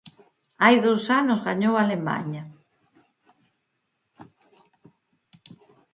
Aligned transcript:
Hai 0.63 0.75
dous 0.85 1.03
anos 1.19 1.43
gañou 1.47 1.73
Alemaña. 1.77 2.43